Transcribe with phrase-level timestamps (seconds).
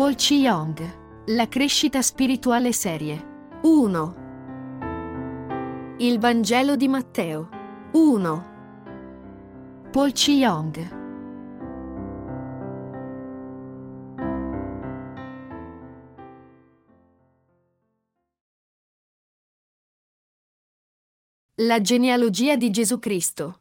[0.00, 1.26] Paul Chi Young.
[1.26, 3.58] La crescita spirituale serie.
[3.60, 4.14] 1.
[5.98, 7.50] Il Vangelo di Matteo.
[7.92, 9.88] 1.
[9.90, 10.98] Paul Chi Young.
[21.56, 23.60] La genealogia di Gesù Cristo.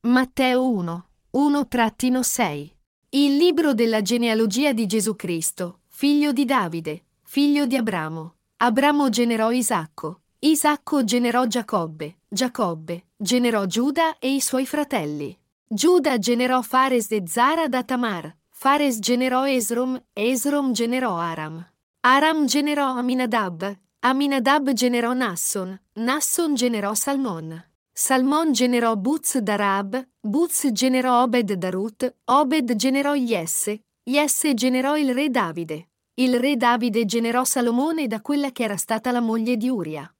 [0.00, 2.74] Matteo 1, 1-6.
[3.10, 8.34] Il libro della genealogia di Gesù Cristo, figlio di Davide, figlio di Abramo.
[8.56, 15.38] Abramo generò Isacco, Isacco generò Giacobbe, Giacobbe generò Giuda e i suoi fratelli.
[15.68, 21.64] Giuda generò Fares e Zara da Tamar, Fares generò Esrom, Esrom generò Aram.
[22.00, 27.64] Aram generò Aminadab, Aminadab generò Nasson, Nasson generò Salmon.
[27.98, 34.98] Salmon generò Buz da Rab, Buz generò Obed da Ruth, Obed generò Jesse, Jesse generò
[34.98, 35.88] il re Davide.
[36.16, 40.14] Il re Davide generò Salomone da quella che era stata la moglie di Uria.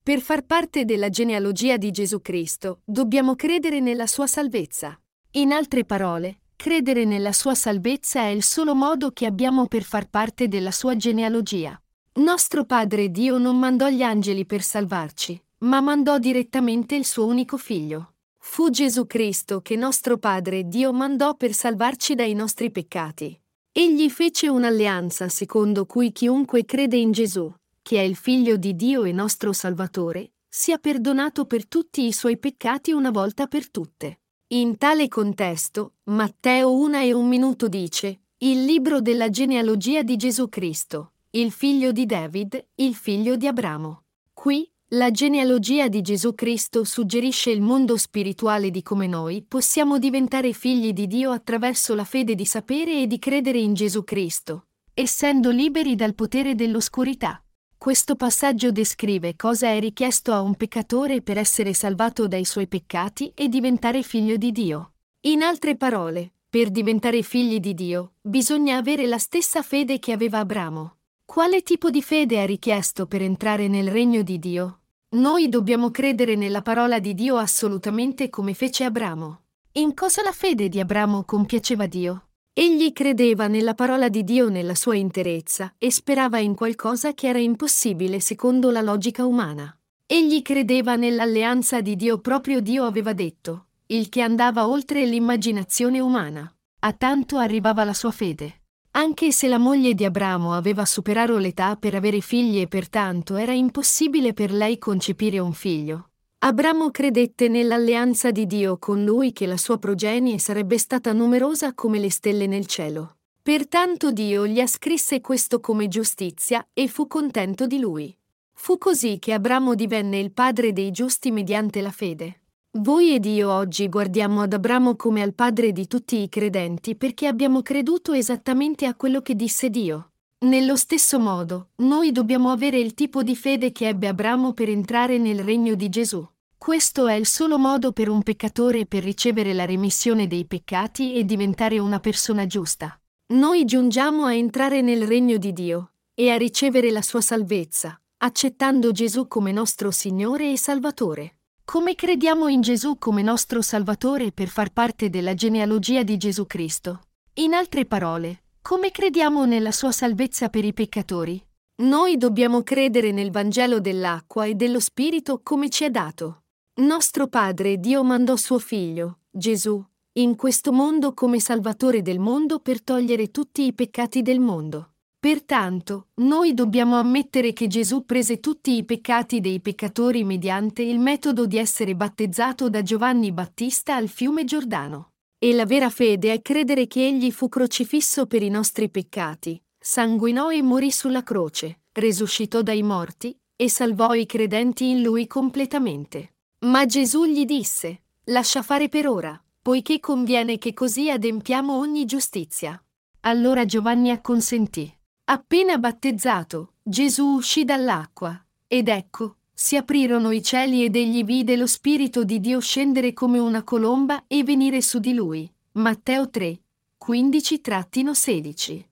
[0.00, 4.96] Per far parte della genealogia di Gesù Cristo, dobbiamo credere nella sua salvezza.
[5.32, 10.10] In altre parole, Credere nella sua salvezza è il solo modo che abbiamo per far
[10.10, 11.80] parte della sua genealogia.
[12.12, 17.56] Nostro Padre Dio non mandò gli angeli per salvarci, ma mandò direttamente il suo unico
[17.56, 18.14] figlio.
[18.36, 23.40] Fu Gesù Cristo che nostro Padre Dio mandò per salvarci dai nostri peccati.
[23.70, 27.50] Egli fece un'alleanza secondo cui chiunque crede in Gesù,
[27.80, 32.38] che è il figlio di Dio e nostro Salvatore, sia perdonato per tutti i suoi
[32.38, 34.22] peccati una volta per tutte.
[34.48, 40.48] In tale contesto, Matteo 1 e un minuto dice, il libro della genealogia di Gesù
[40.48, 44.02] Cristo, il figlio di David, il figlio di Abramo.
[44.32, 50.52] Qui, la genealogia di Gesù Cristo suggerisce il mondo spirituale di come noi possiamo diventare
[50.52, 55.50] figli di Dio attraverso la fede di sapere e di credere in Gesù Cristo, essendo
[55.50, 57.40] liberi dal potere dell'oscurità.
[57.78, 63.30] Questo passaggio descrive cosa è richiesto a un peccatore per essere salvato dai suoi peccati
[63.36, 64.94] e diventare figlio di Dio.
[65.20, 70.40] In altre parole, per diventare figli di Dio, bisogna avere la stessa fede che aveva
[70.40, 70.96] Abramo.
[71.30, 74.80] Quale tipo di fede è richiesto per entrare nel regno di Dio?
[75.10, 79.42] Noi dobbiamo credere nella parola di Dio assolutamente come fece Abramo.
[79.74, 82.30] In cosa la fede di Abramo compiaceva Dio?
[82.52, 87.38] Egli credeva nella parola di Dio nella sua interezza e sperava in qualcosa che era
[87.38, 89.72] impossibile secondo la logica umana.
[90.06, 96.52] Egli credeva nell'alleanza di Dio proprio Dio aveva detto, il che andava oltre l'immaginazione umana.
[96.80, 98.59] A tanto arrivava la sua fede.
[98.92, 103.52] Anche se la moglie di Abramo aveva superato l'età per avere figli e pertanto era
[103.52, 106.10] impossibile per lei concepire un figlio,
[106.42, 111.98] Abramo credette nell'alleanza di Dio con lui che la sua progenie sarebbe stata numerosa come
[111.98, 113.16] le stelle nel cielo.
[113.42, 118.16] Pertanto Dio gli ascrisse questo come giustizia e fu contento di lui.
[118.54, 122.39] Fu così che Abramo divenne il padre dei giusti mediante la fede.
[122.78, 127.26] Voi ed io oggi guardiamo ad Abramo come al padre di tutti i credenti perché
[127.26, 130.12] abbiamo creduto esattamente a quello che disse Dio.
[130.44, 135.18] Nello stesso modo, noi dobbiamo avere il tipo di fede che ebbe Abramo per entrare
[135.18, 136.24] nel regno di Gesù.
[136.56, 141.24] Questo è il solo modo per un peccatore per ricevere la remissione dei peccati e
[141.24, 142.96] diventare una persona giusta.
[143.32, 148.92] Noi giungiamo a entrare nel regno di Dio e a ricevere la sua salvezza, accettando
[148.92, 151.34] Gesù come nostro Signore e Salvatore.
[151.72, 157.02] Come crediamo in Gesù come nostro Salvatore per far parte della genealogia di Gesù Cristo?
[157.34, 161.40] In altre parole, come crediamo nella sua salvezza per i peccatori?
[161.82, 166.42] Noi dobbiamo credere nel Vangelo dell'acqua e dello Spirito come ci è dato.
[166.80, 169.80] Nostro Padre Dio mandò suo Figlio, Gesù,
[170.14, 174.89] in questo mondo come Salvatore del mondo per togliere tutti i peccati del mondo.
[175.20, 181.44] Pertanto, noi dobbiamo ammettere che Gesù prese tutti i peccati dei peccatori mediante il metodo
[181.44, 185.10] di essere battezzato da Giovanni Battista al fiume Giordano.
[185.38, 190.50] E la vera fede è credere che Egli fu crocifisso per i nostri peccati, sanguinò
[190.50, 196.36] e morì sulla croce, resuscitò dai morti e salvò i credenti in Lui completamente.
[196.60, 202.82] Ma Gesù gli disse, lascia fare per ora, poiché conviene che così adempiamo ogni giustizia.
[203.20, 204.90] Allora Giovanni acconsentì.
[205.32, 208.36] Appena battezzato, Gesù uscì dall'acqua,
[208.66, 213.38] ed ecco, si aprirono i cieli ed egli vide lo Spirito di Dio scendere come
[213.38, 215.48] una colomba e venire su di lui.
[215.74, 216.60] Matteo 3,
[217.06, 218.84] 15-16.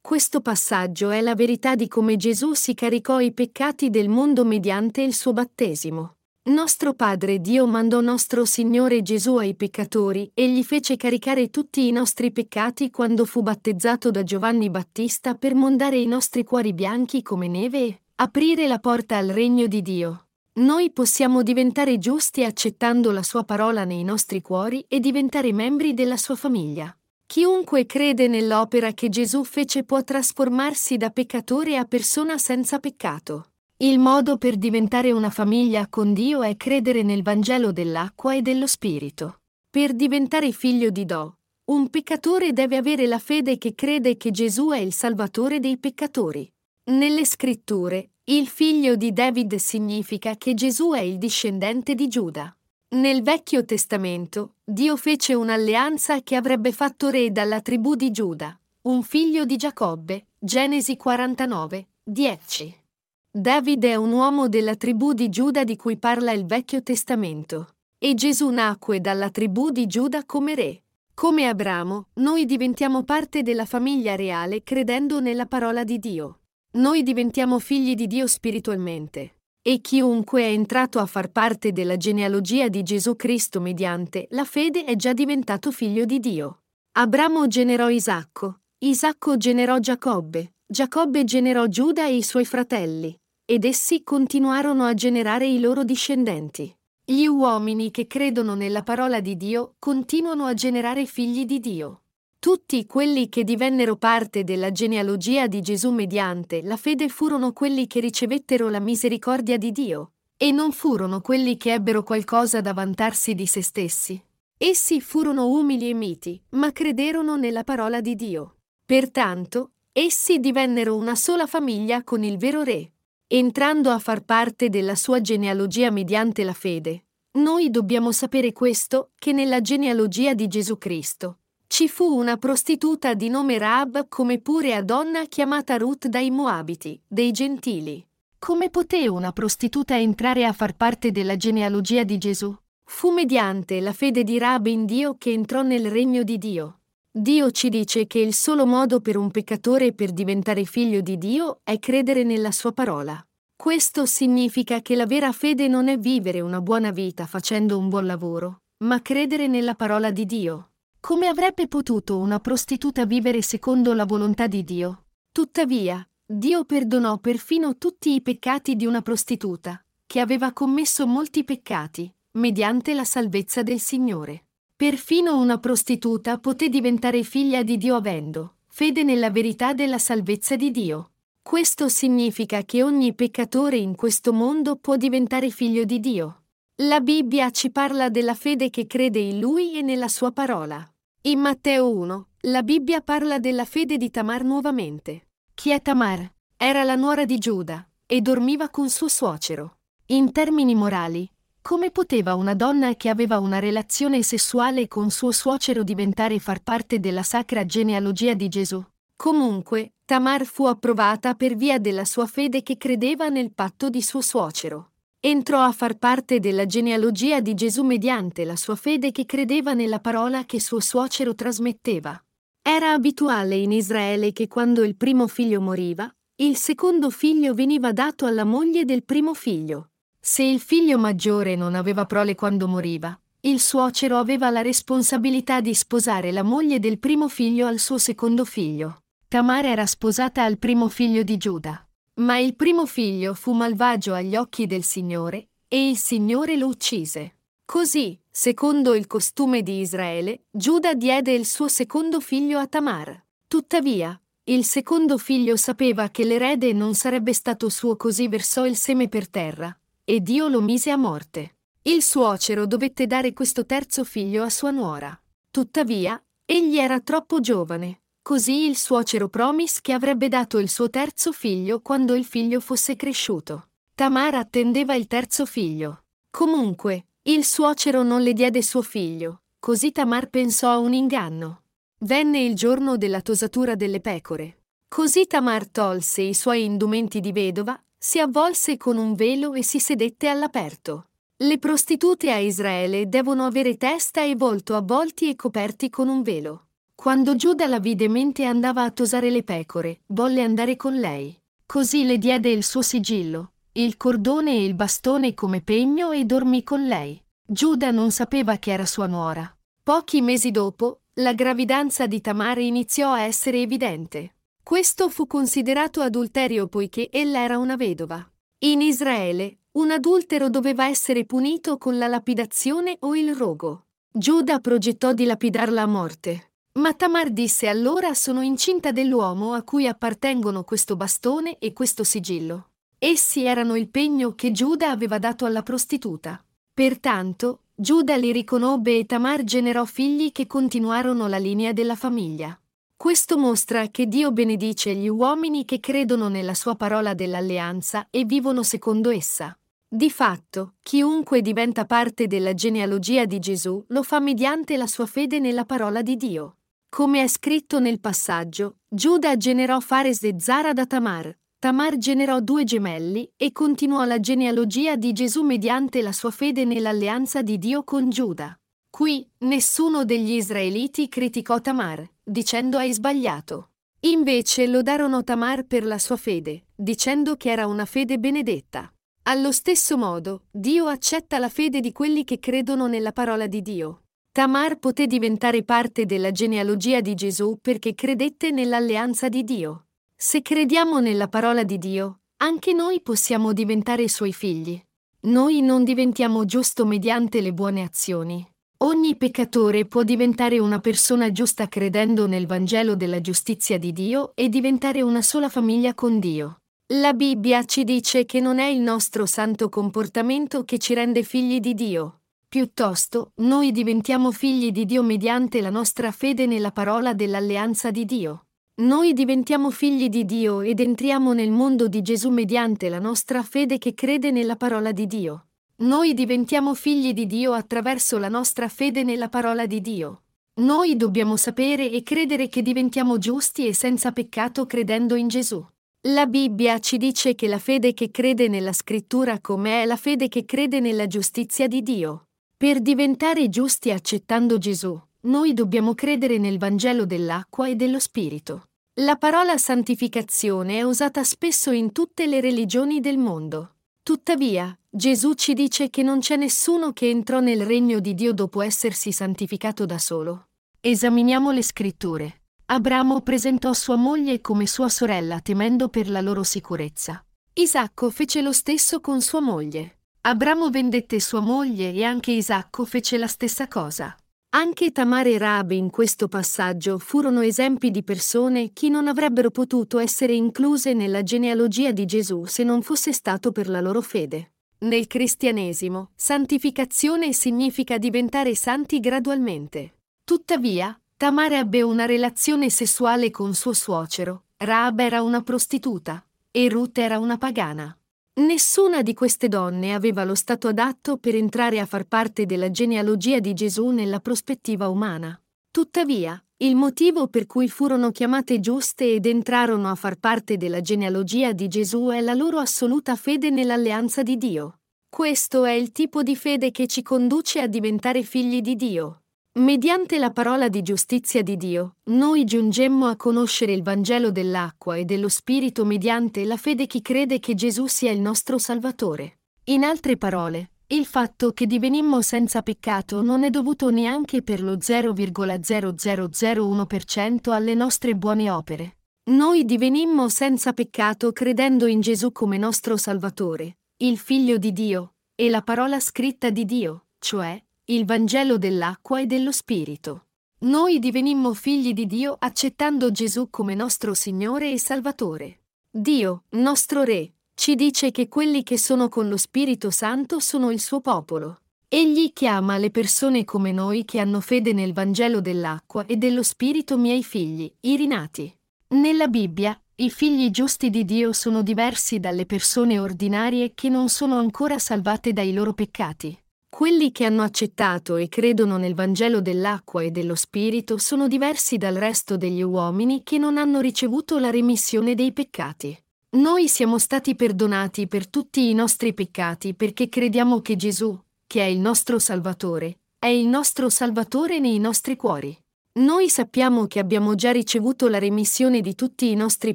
[0.00, 5.02] Questo passaggio è la verità di come Gesù si caricò i peccati del mondo mediante
[5.02, 6.14] il suo battesimo.
[6.48, 11.92] Nostro Padre Dio mandò nostro Signore Gesù ai peccatori e gli fece caricare tutti i
[11.92, 17.48] nostri peccati quando fu battezzato da Giovanni Battista per mondare i nostri cuori bianchi come
[17.48, 20.28] neve e aprire la porta al regno di Dio.
[20.54, 26.16] Noi possiamo diventare giusti accettando la sua parola nei nostri cuori e diventare membri della
[26.16, 26.96] sua famiglia.
[27.26, 33.48] Chiunque crede nell'opera che Gesù fece può trasformarsi da peccatore a persona senza peccato.
[33.80, 38.66] Il modo per diventare una famiglia con Dio è credere nel Vangelo dell'acqua e dello
[38.66, 39.42] Spirito.
[39.70, 41.36] Per diventare figlio di Do,
[41.66, 46.50] un peccatore deve avere la fede che crede che Gesù è il Salvatore dei peccatori.
[46.90, 52.52] Nelle scritture, il figlio di David significa che Gesù è il discendente di Giuda.
[52.96, 58.58] Nel Vecchio Testamento, Dio fece un'alleanza che avrebbe fatto re dalla tribù di Giuda,
[58.88, 62.86] un figlio di Giacobbe, Genesi 49, 10.
[63.30, 67.74] David è un uomo della tribù di Giuda di cui parla il Vecchio Testamento.
[67.98, 70.82] E Gesù nacque dalla tribù di Giuda come re.
[71.12, 76.40] Come Abramo, noi diventiamo parte della famiglia reale credendo nella parola di Dio.
[76.78, 79.40] Noi diventiamo figli di Dio spiritualmente.
[79.60, 84.84] E chiunque è entrato a far parte della genealogia di Gesù Cristo mediante la fede
[84.84, 86.62] è già diventato figlio di Dio.
[86.92, 94.04] Abramo generò Isacco, Isacco generò Giacobbe, Giacobbe generò Giuda e i suoi fratelli, ed essi
[94.04, 96.70] continuarono a generare i loro discendenti.
[97.02, 102.02] Gli uomini che credono nella parola di Dio continuano a generare figli di Dio.
[102.38, 108.00] Tutti quelli che divennero parte della genealogia di Gesù mediante la fede furono quelli che
[108.00, 113.46] ricevettero la misericordia di Dio, e non furono quelli che ebbero qualcosa da vantarsi di
[113.46, 114.22] se stessi.
[114.58, 118.56] Essi furono umili e miti, ma crederono nella parola di Dio.
[118.84, 122.92] Pertanto, essi divennero una sola famiglia con il vero Re
[123.30, 127.04] entrando a far parte della sua genealogia mediante la fede.
[127.32, 133.28] Noi dobbiamo sapere questo, che nella genealogia di Gesù Cristo ci fu una prostituta di
[133.28, 138.02] nome Raab come pure a donna chiamata Ruth dai Moabiti, dei Gentili.
[138.38, 142.56] Come poté una prostituta entrare a far parte della genealogia di Gesù?
[142.84, 146.77] Fu mediante la fede di Raab in Dio che entrò nel regno di Dio.
[147.20, 151.62] Dio ci dice che il solo modo per un peccatore per diventare figlio di Dio
[151.64, 153.20] è credere nella sua parola.
[153.56, 158.06] Questo significa che la vera fede non è vivere una buona vita facendo un buon
[158.06, 160.70] lavoro, ma credere nella parola di Dio.
[161.00, 165.06] Come avrebbe potuto una prostituta vivere secondo la volontà di Dio?
[165.32, 172.14] Tuttavia, Dio perdonò perfino tutti i peccati di una prostituta, che aveva commesso molti peccati,
[172.34, 174.44] mediante la salvezza del Signore.
[174.78, 180.70] Perfino una prostituta poté diventare figlia di Dio avendo fede nella verità della salvezza di
[180.70, 181.14] Dio.
[181.42, 186.42] Questo significa che ogni peccatore in questo mondo può diventare figlio di Dio.
[186.84, 190.88] La Bibbia ci parla della fede che crede in Lui e nella Sua parola.
[191.22, 195.30] In Matteo 1, la Bibbia parla della fede di Tamar nuovamente.
[195.54, 196.34] Chi è Tamar?
[196.56, 199.78] Era la nuora di Giuda e dormiva con suo suocero.
[200.10, 201.28] In termini morali,
[201.68, 206.98] come poteva una donna che aveva una relazione sessuale con suo suocero diventare far parte
[206.98, 208.82] della sacra genealogia di Gesù?
[209.14, 214.22] Comunque, Tamar fu approvata per via della sua fede che credeva nel patto di suo
[214.22, 214.92] suocero.
[215.20, 220.00] Entrò a far parte della genealogia di Gesù mediante la sua fede che credeva nella
[220.00, 222.18] parola che suo suocero trasmetteva.
[222.62, 228.24] Era abituale in Israele che quando il primo figlio moriva, il secondo figlio veniva dato
[228.24, 229.90] alla moglie del primo figlio.
[230.30, 235.72] Se il figlio maggiore non aveva prole quando moriva, il suocero aveva la responsabilità di
[235.72, 239.04] sposare la moglie del primo figlio al suo secondo figlio.
[239.26, 241.82] Tamar era sposata al primo figlio di Giuda.
[242.16, 247.36] Ma il primo figlio fu malvagio agli occhi del Signore, e il Signore lo uccise.
[247.64, 253.24] Così, secondo il costume di Israele, Giuda diede il suo secondo figlio a Tamar.
[253.48, 259.08] Tuttavia, il secondo figlio sapeva che l'erede non sarebbe stato suo così versò il seme
[259.08, 259.74] per terra,
[260.10, 261.56] e Dio lo mise a morte.
[261.82, 265.14] Il suocero dovette dare questo terzo figlio a sua nuora.
[265.50, 271.30] Tuttavia, egli era troppo giovane, così il suocero promise che avrebbe dato il suo terzo
[271.30, 273.68] figlio quando il figlio fosse cresciuto.
[273.94, 276.04] Tamar attendeva il terzo figlio.
[276.30, 281.64] Comunque, il suocero non le diede suo figlio, così Tamar pensò a un inganno.
[281.98, 284.62] Venne il giorno della tosatura delle pecore.
[284.88, 289.80] Così Tamar tolse i suoi indumenti di vedova si avvolse con un velo e si
[289.80, 291.08] sedette all'aperto.
[291.36, 296.66] Le prostitute a Israele devono avere testa e volto avvolti e coperti con un velo.
[296.94, 301.36] Quando Giuda la vide mentre andava a tosare le pecore, volle andare con lei.
[301.66, 306.62] Così le diede il suo sigillo, il cordone e il bastone come pegno e dormì
[306.62, 307.20] con lei.
[307.44, 309.52] Giuda non sapeva che era sua nuora.
[309.82, 314.34] Pochi mesi dopo, la gravidanza di Tamar iniziò a essere evidente.
[314.68, 318.22] Questo fu considerato adulterio poiché ella era una vedova.
[318.64, 323.86] In Israele, un adultero doveva essere punito con la lapidazione o il rogo.
[324.12, 326.50] Giuda progettò di lapidarla a morte.
[326.72, 332.72] Ma Tamar disse allora sono incinta dell'uomo a cui appartengono questo bastone e questo sigillo.
[332.98, 336.44] Essi erano il pegno che Giuda aveva dato alla prostituta.
[336.74, 342.54] Pertanto, Giuda li riconobbe e Tamar generò figli che continuarono la linea della famiglia.
[342.98, 348.64] Questo mostra che Dio benedice gli uomini che credono nella sua parola dell'alleanza e vivono
[348.64, 349.56] secondo essa.
[349.86, 355.38] Di fatto, chiunque diventa parte della genealogia di Gesù lo fa mediante la sua fede
[355.38, 356.56] nella parola di Dio.
[356.88, 362.64] Come è scritto nel passaggio, Giuda generò Fares e Zara da Tamar, Tamar generò due
[362.64, 368.10] gemelli e continuò la genealogia di Gesù mediante la sua fede nell'alleanza di Dio con
[368.10, 368.58] Giuda.
[368.90, 373.70] Qui nessuno degli israeliti criticò Tamar, dicendo hai sbagliato.
[374.00, 378.92] Invece lodarono Tamar per la sua fede, dicendo che era una fede benedetta.
[379.22, 384.02] Allo stesso modo, Dio accetta la fede di quelli che credono nella parola di Dio.
[384.30, 389.86] Tamar poté diventare parte della genealogia di Gesù perché credette nell'alleanza di Dio.
[390.16, 394.80] Se crediamo nella parola di Dio, anche noi possiamo diventare suoi figli.
[395.22, 398.48] Noi non diventiamo giusto mediante le buone azioni.
[398.80, 404.48] Ogni peccatore può diventare una persona giusta credendo nel Vangelo della giustizia di Dio e
[404.48, 406.60] diventare una sola famiglia con Dio.
[406.94, 411.58] La Bibbia ci dice che non è il nostro santo comportamento che ci rende figli
[411.58, 412.20] di Dio.
[412.48, 418.46] Piuttosto, noi diventiamo figli di Dio mediante la nostra fede nella parola dell'alleanza di Dio.
[418.82, 423.78] Noi diventiamo figli di Dio ed entriamo nel mondo di Gesù mediante la nostra fede
[423.78, 425.47] che crede nella parola di Dio.
[425.80, 430.22] Noi diventiamo figli di Dio attraverso la nostra fede nella parola di Dio.
[430.54, 435.64] Noi dobbiamo sapere e credere che diventiamo giusti e senza peccato credendo in Gesù.
[436.08, 440.26] La Bibbia ci dice che la fede che crede nella scrittura come è la fede
[440.26, 442.24] che crede nella giustizia di Dio.
[442.56, 448.64] Per diventare giusti accettando Gesù, noi dobbiamo credere nel Vangelo dell'acqua e dello Spirito.
[448.94, 453.74] La parola santificazione è usata spesso in tutte le religioni del mondo.
[454.08, 458.62] Tuttavia, Gesù ci dice che non c'è nessuno che entrò nel regno di Dio dopo
[458.62, 460.46] essersi santificato da solo.
[460.80, 462.44] Esaminiamo le scritture.
[462.64, 467.22] Abramo presentò sua moglie come sua sorella temendo per la loro sicurezza.
[467.52, 469.98] Isacco fece lo stesso con sua moglie.
[470.22, 474.16] Abramo vendette sua moglie e anche Isacco fece la stessa cosa.
[474.50, 479.98] Anche Tamar e Rab in questo passaggio furono esempi di persone che non avrebbero potuto
[479.98, 484.52] essere incluse nella genealogia di Gesù se non fosse stato per la loro fede.
[484.78, 489.96] Nel cristianesimo, santificazione significa diventare santi gradualmente.
[490.24, 496.96] Tuttavia, Tamar ebbe una relazione sessuale con suo suocero, Raab era una prostituta e Ruth
[496.96, 497.97] era una pagana.
[498.38, 503.40] Nessuna di queste donne aveva lo stato adatto per entrare a far parte della genealogia
[503.40, 505.36] di Gesù nella prospettiva umana.
[505.72, 511.50] Tuttavia, il motivo per cui furono chiamate giuste ed entrarono a far parte della genealogia
[511.50, 514.82] di Gesù è la loro assoluta fede nell'alleanza di Dio.
[515.08, 519.22] Questo è il tipo di fede che ci conduce a diventare figli di Dio.
[519.58, 525.04] Mediante la parola di giustizia di Dio, noi giungemmo a conoscere il Vangelo dell'acqua e
[525.04, 529.40] dello Spirito mediante la fede chi crede che Gesù sia il nostro Salvatore.
[529.64, 534.76] In altre parole, il fatto che divenimmo senza peccato non è dovuto neanche per lo
[534.76, 538.98] 0,0001% alle nostre buone opere.
[539.30, 545.50] Noi divenimmo senza peccato credendo in Gesù come nostro Salvatore, il Figlio di Dio, e
[545.50, 550.26] la parola scritta di Dio, cioè il Vangelo dell'acqua e dello Spirito.
[550.60, 555.60] Noi divenimmo figli di Dio accettando Gesù come nostro Signore e Salvatore.
[555.90, 560.80] Dio, nostro Re, ci dice che quelli che sono con lo Spirito Santo sono il
[560.80, 561.60] suo popolo.
[561.88, 566.98] Egli chiama le persone come noi che hanno fede nel Vangelo dell'acqua e dello Spirito
[566.98, 568.54] miei figli, i rinati.
[568.88, 574.36] Nella Bibbia, i figli giusti di Dio sono diversi dalle persone ordinarie che non sono
[574.36, 576.38] ancora salvate dai loro peccati.
[576.68, 581.94] Quelli che hanno accettato e credono nel Vangelo dell'acqua e dello Spirito sono diversi dal
[581.94, 585.96] resto degli uomini che non hanno ricevuto la remissione dei peccati.
[586.36, 591.66] Noi siamo stati perdonati per tutti i nostri peccati perché crediamo che Gesù, che è
[591.66, 595.58] il nostro Salvatore, è il nostro Salvatore nei nostri cuori.
[595.98, 599.74] Noi sappiamo che abbiamo già ricevuto la remissione di tutti i nostri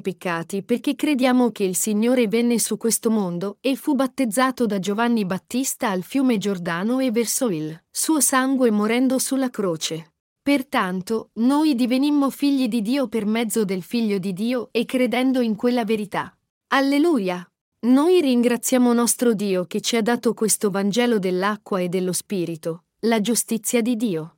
[0.00, 5.26] peccati perché crediamo che il Signore venne su questo mondo e fu battezzato da Giovanni
[5.26, 10.14] Battista al fiume Giordano e versò il suo sangue morendo sulla croce.
[10.40, 15.56] Pertanto, noi divenimmo figli di Dio per mezzo del Figlio di Dio e credendo in
[15.56, 16.34] quella verità.
[16.68, 17.46] Alleluia!
[17.80, 23.20] Noi ringraziamo nostro Dio che ci ha dato questo Vangelo dell'acqua e dello Spirito, la
[23.20, 24.33] giustizia di Dio.